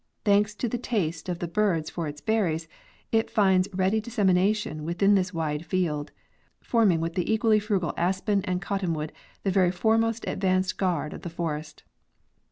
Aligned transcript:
'Thanks 0.23 0.55
to 0.55 0.67
the 0.67 0.79
taste 0.79 1.29
of 1.29 1.37
the 1.37 1.47
birds 1.47 1.91
for 1.91 2.07
its 2.07 2.21
berries, 2.21 2.67
it 3.11 3.29
finds 3.29 3.67
ready 3.71 4.01
dissemina 4.01 4.55
tion 4.55 4.83
within 4.83 5.13
this 5.13 5.31
wide 5.31 5.63
field, 5.63 6.11
forming 6.59 6.99
with 6.99 7.13
the 7.13 7.31
equally 7.31 7.59
frugal 7.59 7.93
aspen 7.97 8.41
and 8.45 8.63
cottonwood 8.63 9.13
the 9.43 9.51
very 9.51 9.69
foremost 9.69 10.25
advance 10.27 10.73
guard 10.73 11.13
of 11.13 11.21
the 11.21 11.29
forest. 11.29 11.83